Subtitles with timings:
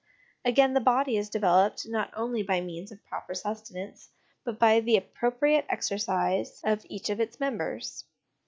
[0.43, 4.09] Again, the body is developed not only by means of proper sustenance,
[4.43, 8.03] but by the appropriate exercise of 1/2 HOME EDUCATION each of its members.